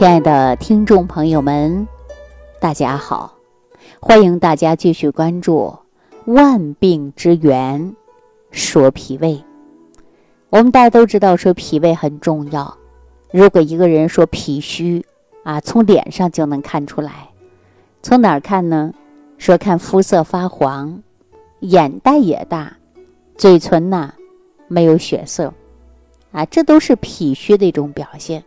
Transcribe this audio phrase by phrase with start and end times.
[0.00, 1.86] 亲爱的听众朋友们，
[2.58, 3.34] 大家好！
[4.00, 5.76] 欢迎大家继续关注
[6.32, 7.94] 《万病之源
[8.50, 9.34] 说脾胃》。
[10.48, 12.78] 我们大家都知道，说脾胃很重要。
[13.30, 15.04] 如果一个人说脾虚
[15.44, 17.28] 啊，从脸上就能看出来。
[18.02, 18.94] 从哪儿看呢？
[19.36, 21.02] 说看肤色发黄，
[21.58, 22.74] 眼袋也大，
[23.36, 24.14] 嘴唇呐
[24.66, 25.52] 没有血色
[26.32, 28.42] 啊，这都是脾虚的一种表现。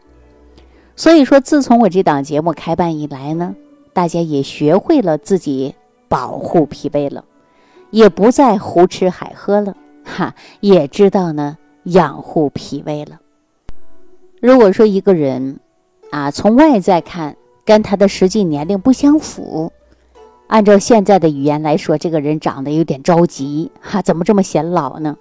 [0.95, 3.55] 所以说，自从我这档节目开办以来呢，
[3.93, 5.73] 大家也学会了自己
[6.07, 7.25] 保护脾胃了，
[7.89, 13.19] 也不再胡吃海喝了，哈，也知道呢养护脾胃了。
[14.39, 15.59] 如果说一个人
[16.11, 19.71] 啊，从外在看跟他的实际年龄不相符，
[20.45, 25.17] 按照现在的语言来说，这个人长得有点着急，哈，怎么这么显老呢？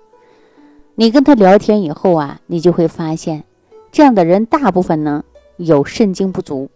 [0.96, 3.44] 你跟他聊天以后啊，你就会发现，
[3.91, 5.24] 这样的人大部分呢。
[5.62, 6.70] 有肾精不足，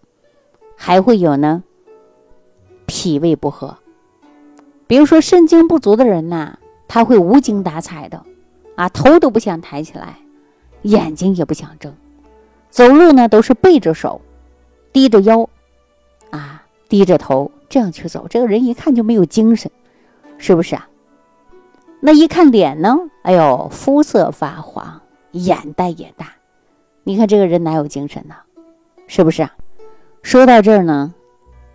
[0.76, 1.64] 还会有呢，
[2.86, 3.76] 脾胃不和。
[4.86, 8.24] 比如说肾精不足的人呐，他会无精打采的，
[8.76, 10.18] 啊，头都不想抬起来，
[10.82, 11.92] 眼睛也不想睁，
[12.70, 14.20] 走路呢都是背着手，
[14.92, 15.48] 低着腰，
[16.30, 19.70] 啊，低着头这样去走，这个人一看就没有精神，
[20.38, 20.88] 是不是啊？
[21.98, 25.00] 那一看脸呢，哎呦，肤色发黄，
[25.32, 26.34] 眼袋也大，
[27.02, 28.36] 你看这个人哪有精神呢？
[29.06, 29.54] 是不是啊？
[30.22, 31.14] 说到这儿呢，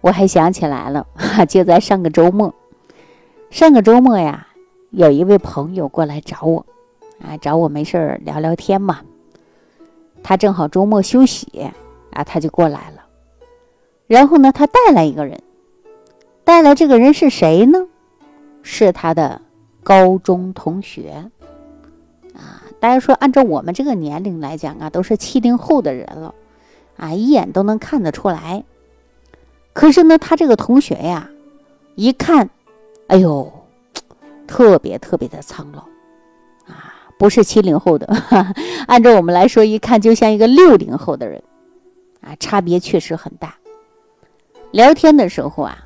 [0.01, 1.07] 我还想起来了，
[1.47, 2.53] 就在上个周末，
[3.49, 4.47] 上个周末呀，
[4.89, 6.65] 有一位朋友过来找我，
[7.25, 8.99] 啊，找我没事儿聊聊天嘛。
[10.23, 11.71] 他正好周末休息，
[12.11, 13.05] 啊，他就过来了。
[14.07, 15.41] 然后呢，他带来一个人，
[16.43, 17.87] 带来这个人是谁呢？
[18.61, 19.41] 是他的
[19.83, 21.31] 高中同学。
[22.35, 26.35] 啊，大家说，按照我们这个年龄来讲啊，都是七零后的人了。
[27.01, 28.63] 啊，一眼都能看得出来。
[29.73, 31.27] 可是呢，他这个同学呀，
[31.95, 32.47] 一看，
[33.07, 33.51] 哎呦，
[34.45, 35.79] 特别特别的苍老，
[36.71, 38.05] 啊，不是七零后的，
[38.85, 41.41] 按照我们来说，一看就像一个六零后的人，
[42.21, 43.55] 啊，差别确实很大。
[44.69, 45.79] 聊天的时候啊，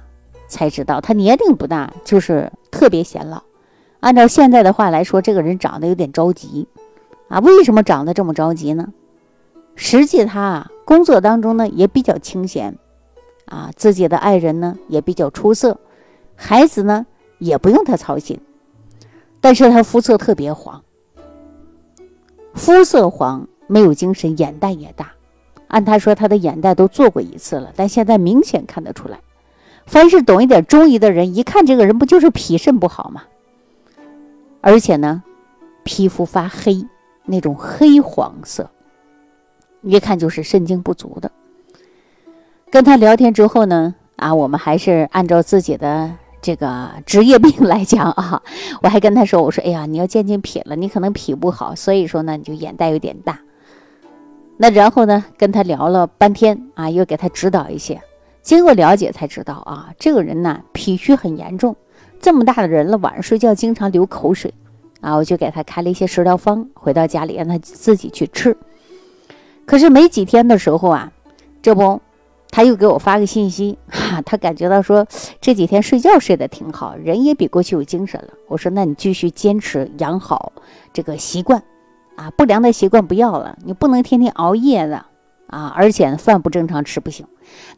[0.49, 3.41] 才知道他年龄不大，就是特别显老。
[4.01, 6.67] 按照现在的话来说，这个人长得有点着急，
[7.29, 8.91] 啊，为什么长得这么着急呢？
[9.75, 10.71] 实际他啊。
[10.85, 12.77] 工作当中呢也比较清闲，
[13.45, 15.79] 啊，自己的爱人呢也比较出色，
[16.35, 17.05] 孩子呢
[17.39, 18.39] 也不用他操心，
[19.41, 20.83] 但是他肤色特别黄，
[22.53, 25.11] 肤色黄没有精神，眼袋也大，
[25.67, 29.19] 按他说他的眼袋都做过一次了，但现在明显看得出来，
[29.87, 33.23] 凡是懂一点中医的人，一看这个人不就是脾肾不好吗？
[34.61, 35.23] 而且呢，
[35.83, 36.87] 皮肤发黑，
[37.25, 38.69] 那种黑黄色。
[39.85, 41.31] 一看就是肾精不足的。
[42.69, 48.41] 跟他聊天之后呢，啊，我们还是按照自己的这个职业病来讲啊，
[48.81, 53.39] 我还跟他说，我说，哎呀，你要渐渐脾了，你可能脾不好，所以说呢，你就眼袋有点大。
[54.57, 58.01] 那然后呢，跟他聊了半天啊，又给他指导一些。
[58.41, 61.75] 经过了解才知道啊，这个人呢，脾虚很严重，
[62.19, 64.53] 这么大的人了，晚上睡觉经常流口水
[65.01, 68.55] 啊，我就给他开了一些食疗方，回到家里让他自己去吃。
[69.65, 71.11] 可是没几天的时候啊，
[71.61, 71.99] 这不，
[72.51, 75.05] 他又给我发个信息，哈， 他感觉到说
[75.41, 78.29] 这几天睡觉睡得挺好，人也比过去有精神了。
[78.47, 80.53] 我说，那你继续坚持养好
[80.93, 81.63] 这个习惯，
[82.15, 85.03] 啊，不良的习惯不要了，你不能天天熬夜的，
[85.47, 87.25] 啊，而且饭不正常吃不行。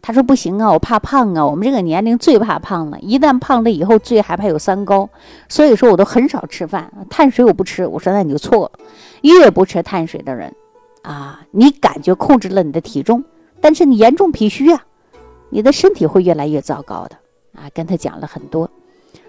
[0.01, 5.09] 他说不行啊，我怕胖啊，我们这个年龄最怕胖了，一旦胖了以后最害怕有三高，
[5.47, 7.87] 所以说我都很少吃饭，碳水我不吃。
[7.87, 8.71] 我说那你就错了，
[9.21, 10.53] 越不吃碳水的人。
[11.07, 13.23] 啊，你感觉控制了你的体重，
[13.62, 14.85] 但是你严重脾虚啊，
[15.50, 17.16] 你的身体会越来越糟糕的
[17.56, 17.69] 啊。
[17.73, 18.69] 跟他讲了很多，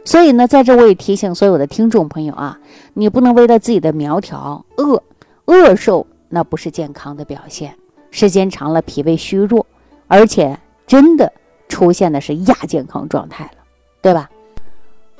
[0.04, 2.58] 所以呢，在这我也提醒所有的听众朋友啊，
[2.94, 5.00] 你不能为了自己的苗条饿
[5.44, 7.76] 饿瘦，那不是健康的表现。
[8.10, 9.64] 时间长了，脾胃虚弱，
[10.08, 11.32] 而且真的
[11.68, 13.62] 出现的是亚健康状态了，
[14.02, 14.28] 对吧？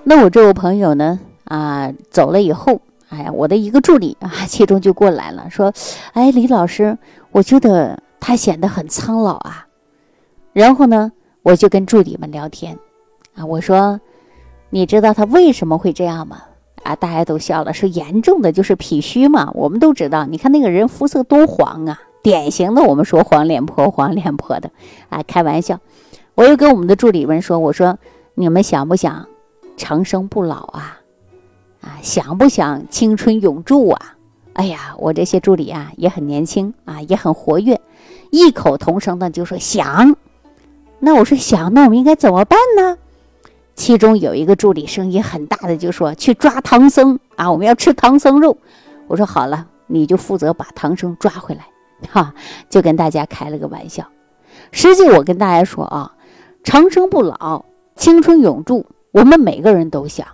[0.03, 2.81] 那我这位朋友呢，啊，走了以后。
[3.11, 5.73] 哎呀，我的一个助理啊，其中就过来了，说
[6.13, 6.99] ：“哎，李老师，
[7.33, 9.67] 我觉得他显得很苍老啊。”
[10.53, 11.13] 然后呢，
[11.43, 12.79] 我就跟助理们聊天，
[13.35, 14.01] 啊，我说
[14.71, 16.43] ：“你知道他为什么会这样吗？”
[16.85, 24.71] 啊，大家都笑了，说：“严重的就是脾虚嘛。”我们都知道，你看那个人肤色多黄啊，典型的我们说黄脸婆，黄脸婆的
[25.09, 25.81] 啊，开玩笑。
[26.35, 27.99] 我又跟我们的助理们说：“我说
[28.35, 29.27] 你们想不想
[29.77, 30.98] 长生不老啊？”
[31.81, 34.15] 啊，想不想青春永驻啊？
[34.55, 37.81] 哎呀，我这些助理啊也很年轻啊，也很活跃，
[38.31, 40.17] 异口同声的就说想。
[40.99, 42.99] 那我说想，那我们应该怎么办呢？
[43.77, 48.59] 其中有一个助理声音很大的就说去抓唐僧啊，我们要吃唐僧肉。
[49.07, 51.65] 我说好了，你就负责把唐僧抓回来，
[52.11, 52.35] 哈，
[52.69, 54.05] 就跟大家开了个玩笑。
[54.73, 56.13] 实际我跟大家说啊，
[56.65, 57.65] 长生不老，
[57.95, 60.27] 青春永驻，我们每个人都想。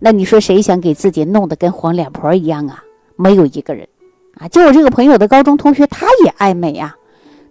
[0.00, 2.84] 那你说谁想给自己弄得跟黄脸婆一样啊？
[3.16, 3.88] 没有一个人，
[4.36, 6.94] 啊，就我这个朋友的高中同学，他也爱美呀。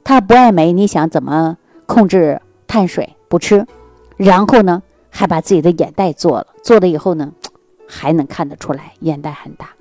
[0.02, 3.68] 他不爱美，你想怎么控制碳水不吃？
[4.16, 7.34] 然后呢，还把自己的眼袋做了，做了以后呢，
[7.86, 9.72] 还能看得出来眼袋很大，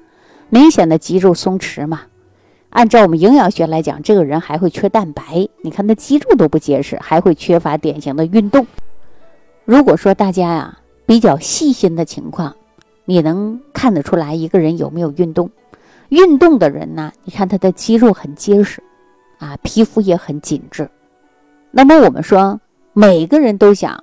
[0.49, 2.01] 明显的肌肉松弛嘛。
[2.71, 5.49] 按照我们营养学来讲，这个人还会缺蛋白。
[5.63, 8.67] 你看他肌肉都不结实，还会缺乏典型的运动。
[9.65, 10.79] 如果说大家呀。
[11.07, 12.57] 比较细心的情况，
[13.05, 15.49] 你能看得出来一个人有没有运动。
[16.09, 18.83] 运动的人呢，你看他的肌肉很结实，
[19.39, 20.91] 啊，皮肤也很紧致。
[21.71, 22.61] 那么我们说，
[22.93, 24.03] 每个人都想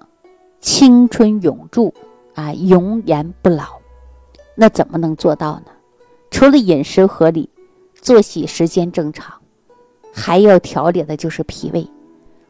[0.59, 1.93] 青春永驻，
[2.35, 3.65] 啊，永远不老。
[4.55, 5.71] 那怎么能做到呢？
[6.29, 7.49] 除了饮食合理、
[7.95, 9.33] 作息时间正常，
[10.13, 11.87] 还要调理的就是脾胃。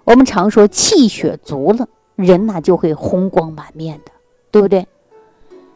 [0.03, 4.11] 我们常说气血足了，人呢就会红光满面的。
[4.53, 4.87] 对不对？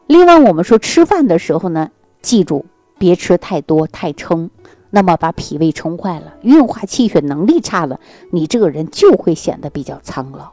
[0.06, 1.89] 另外，我们说吃饭的时候呢，
[2.21, 2.63] 记住
[3.00, 4.51] 别吃太多太撑，
[4.91, 8.00] 那么把脾胃撑坏了，运化气血能力差了，
[8.31, 10.51] 你这个人就会显得比较苍老。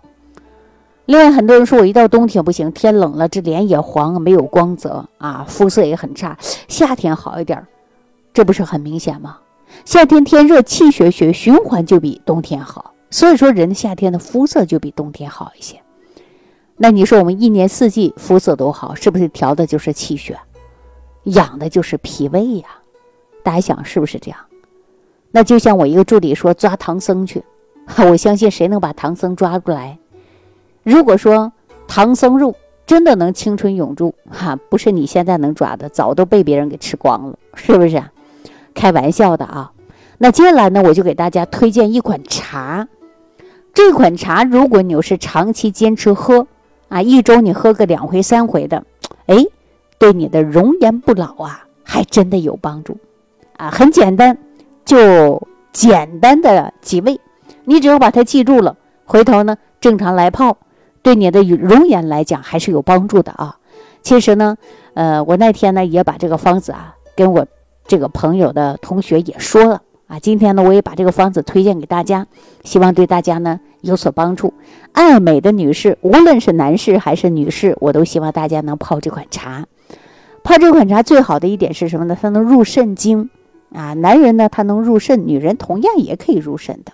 [1.05, 6.39] 另外，很多人说我一到冬天不行，天冷了，这脸也黄，没有光泽啊，肤色也很差。
[6.67, 7.67] 夏天好一点，
[8.33, 9.37] 这不是很明显吗？
[9.85, 15.79] 夏天天热，气血血循环就比冬天好，所以说人夏天的肤色就比冬天好一些。
[16.77, 20.37] 那你说我们一年四季肤色都好，是不是调的就是气血，
[21.23, 22.67] 养的就是脾胃呀？
[23.45, 24.41] 大家想是不是这样？
[25.31, 27.45] 那就像我一个助理说抓唐僧去，
[28.11, 29.99] 我相信谁能把唐僧抓过来？
[30.83, 31.53] 如果说
[31.87, 32.57] 唐僧肉
[32.87, 38.03] 真的能青春永驻，哈，不是你现在能抓的，早都被别人给吃光了，是不是？
[38.75, 39.71] 开玩笑的啊。
[40.19, 42.89] 那接下来呢，我就给大家推荐一款茶，
[43.73, 46.49] 这款茶如果你是长期坚持喝。
[46.95, 48.85] 啊，一周你喝个两回三回的，
[49.27, 49.45] 哎，
[49.99, 52.97] 对你的容颜不老啊，还真的有帮助。
[53.57, 54.39] 啊，很简单，
[54.85, 55.43] 就
[55.73, 57.21] 简单的几味，
[57.65, 58.77] 你只要把它记住了，
[59.07, 60.57] 回头呢正常来泡，
[61.03, 63.59] 对你的容颜来讲还是有帮助的啊。
[64.01, 64.57] 其实呢，
[64.95, 67.45] 呃，我那天呢也把这个方子啊跟我
[67.89, 69.83] 这个朋友的同学也说了。
[70.07, 72.27] 啊，今天呢，我也把这个方子推荐给大家，
[72.63, 74.53] 希望对大家呢有所帮助。
[74.93, 79.67] 爱美的女士，无论是男士还是女士，我都希望大家能泡这款茶。
[80.43, 82.17] 泡这款茶最好的一点是什么呢？
[82.21, 83.31] 它能入肾经
[83.73, 83.95] 啊。
[83.95, 86.93] 男人呢，他能入肾，女人同样也可以入肾的。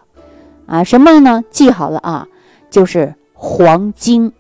[0.67, 1.43] 啊，什么呢？
[1.51, 2.29] 记好了啊，
[2.71, 4.33] 就是黄精。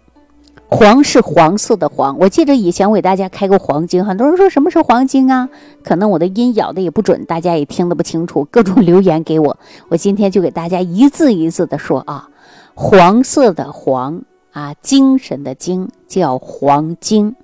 [0.72, 5.49] 黄是黄色的黄，我记得以前我给大家开过黄精，很多人说什么是黄精啊？
[5.82, 9.58] 可能我的音咬的也不准，大家也听得不清楚，各种留言给我。
[9.88, 12.28] 我今天就给大家一字一字的说啊，
[12.75, 14.22] 黄色的黄
[14.52, 17.34] 啊，精神的精叫黄精，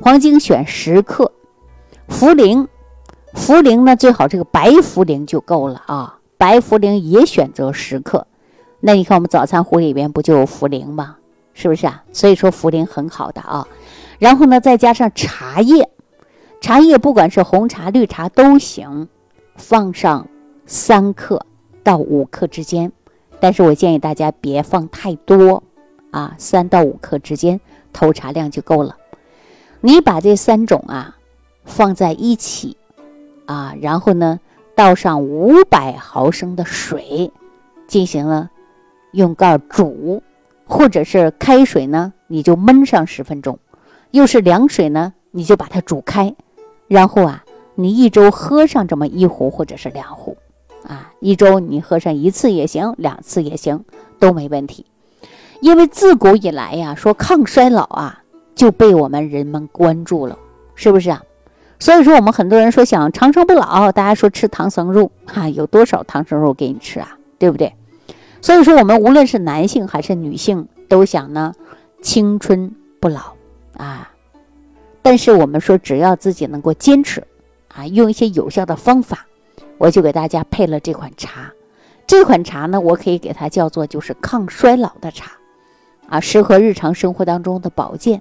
[0.00, 1.32] 黄精选十克，
[2.08, 2.66] 茯苓，
[3.34, 8.26] 茯苓呢最好这个白茯苓就够了啊，白茯苓也选择十克。
[8.80, 11.18] 那你看我们早餐壶里边不就有茯苓吗？
[11.54, 12.04] 是不是啊？
[12.12, 13.66] 所以说茯苓很好的啊，
[14.18, 15.88] 然后呢，再加上茶叶，
[16.60, 19.08] 茶叶不管是红茶、绿茶都行，
[19.56, 20.26] 放上
[20.66, 21.46] 三克
[21.82, 22.92] 到五克之间，
[23.38, 25.62] 但是我建议大家别放太多
[26.10, 27.60] 啊，三到五克之间，
[27.92, 28.96] 投茶量就够了。
[29.80, 31.16] 你把这三种啊
[31.64, 32.76] 放在一起
[33.46, 34.40] 啊，然后呢
[34.74, 37.30] 倒上五百毫升的水，
[37.86, 38.50] 进行了
[39.12, 40.22] 用盖煮。
[40.66, 43.56] 或者是开水呢，你就焖上十分钟；
[44.10, 46.34] 又是凉水呢，你就把它煮开。
[46.88, 47.44] 然后啊，
[47.74, 50.36] 你一周喝上这么一壶或者是两壶，
[50.86, 53.84] 啊，一周你喝上一次也行，两次也行，
[54.18, 54.86] 都没问题。
[55.60, 58.22] 因为自古以来呀，说抗衰老啊，
[58.54, 60.38] 就被我们人们关注了，
[60.74, 61.22] 是不是啊？
[61.80, 67.18] 所以说，我们很多人说想长生不老，大家说吃唐僧肉，哈，有多少唐僧肉给你吃啊？
[67.38, 67.74] 对不对？
[68.44, 71.54] 所以说，我们无论是男性还是女性，都想呢
[72.02, 72.70] 青春
[73.00, 73.32] 不老
[73.78, 74.12] 啊。
[75.00, 77.26] 但是我们说，只要自己能够坚持
[77.74, 79.24] 啊，用一些有效的方法，
[79.78, 81.50] 我就给大家配了这款茶。
[82.06, 85.32] 这款茶呢，我可以给它叫做就是抗衰老的茶
[86.10, 88.20] 啊，适合日常生活当中的保健。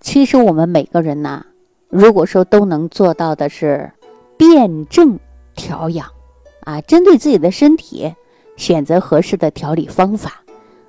[0.00, 1.44] 其实我们每个人呢，
[1.88, 3.90] 如果说都能做到的是
[4.36, 5.18] 辩证
[5.56, 6.08] 调养
[6.60, 8.14] 啊，针对自己的身体。
[8.56, 10.42] 选择合适的调理方法，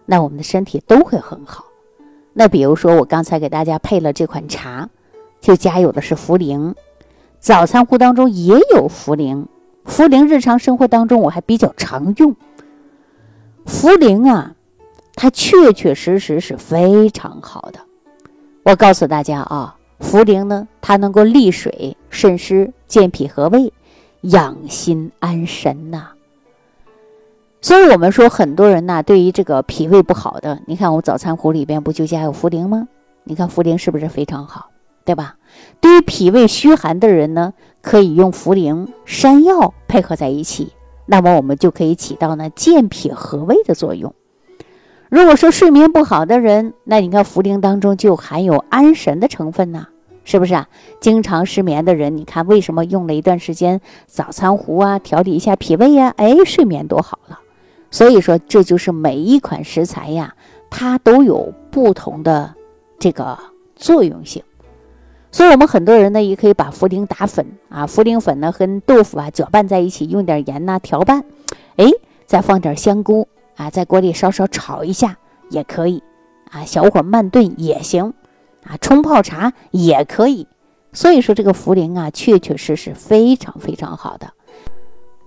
[0.06, 1.66] 那我们的身体都会很好。
[2.34, 4.90] 那比如说我刚才给大家配了这款茶，
[5.42, 6.74] 就加有的是茯苓，
[7.40, 9.46] 早餐壶当中也有茯苓，
[9.86, 12.36] 茯苓日常生活当中我还比较常用。
[13.66, 14.56] 茯苓啊，
[15.16, 17.80] 它确确实实是非常好的。
[18.64, 23.74] 我告诉大家啊，茯苓呢，它能够利水渗湿、健脾和胃、
[24.22, 26.10] 养心安神呐。
[27.60, 32.88] 所以我们说，很多人呐，对于这个脾胃不好的，你看我早餐壶里边不就加有茯苓吗？
[33.24, 34.70] 你看茯苓是不是非常好，
[35.04, 35.36] 对吧？
[35.82, 40.72] 对于脾胃虚寒的人呢，可以用茯苓、山药配合在一起。
[41.08, 44.14] 那么我们就可以起到呢健脾和胃的作用。
[45.10, 49.88] 如果说睡眠不好的人，那你看茯苓当中就含有安神的成分呐，
[50.24, 50.68] 是不是啊？
[51.00, 57.40] 经常失眠的人，你看为什么用了一段时间早餐壶啊，调理一下脾胃呀，哎，睡眠多好了。
[57.90, 60.36] 所以说，这就是每一款食材呀，
[60.70, 62.54] 它都有不同的
[63.00, 63.38] 这个
[63.76, 64.44] 作用性。
[65.32, 71.24] 所以，我们很多人呢，也可以把茯苓打粉啊，茯苓粉呢和豆腐啊搅拌在一起，用点盐呐调拌，
[71.76, 71.86] 哎，
[72.26, 75.18] 再放点香菇啊，在锅里稍稍炒一下
[75.50, 76.02] 也可以
[76.50, 78.14] 啊，小火慢炖也行
[78.64, 80.48] 啊，冲泡茶也可以。
[80.94, 84.32] 所以说，这个茯苓啊，确确实实非常非常好的。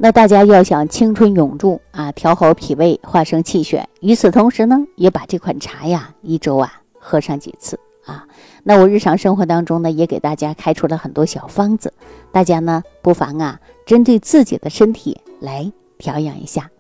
[0.03, 7.79] 那大家要想青春永驻啊，调好脾胃，化生气血，与此同时呢，也把这款茶呀一周啊喝上几次。
[8.07, 8.27] 啊，
[8.65, 11.93] 那我日常生活当中呢，也给大家开出了很多小方子，
[12.33, 16.71] 大家呢不妨啊，针对自己的身体来调养一下。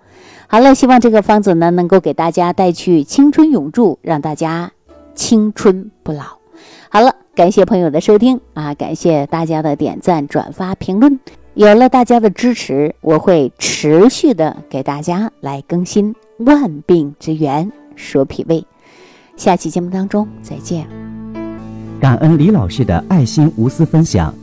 [0.47, 4.73] 好了，希望这个方子呢，能够给大家带去青春永驻，让大家
[5.15, 6.39] 青春不老。
[6.89, 11.21] 好了，感谢朋友的收听啊，感谢大家的点赞、转发、评论。
[11.61, 18.64] 有了大家的支持，我会持续的给大家来更新万病之源说脾胃。
[19.37, 20.87] 下期节目当中再见。
[22.00, 24.35] 感恩李老师的爱心无私分享，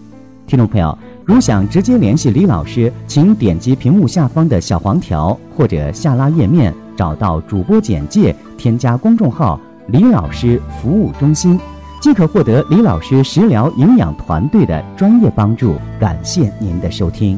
[0.46, 0.96] 听众朋友，
[1.26, 9.60] 如想直接联系李老师，请点击屏幕下方的小黄条或者下拉页面，找到主播简介，添加公众号
[9.90, 11.60] “李老师服务中心”，
[12.08, 15.76] 即可获得李老师食疗营养团队的专业帮助。
[16.00, 17.38] 感谢您的收听。